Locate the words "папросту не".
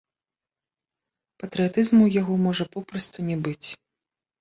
2.75-3.37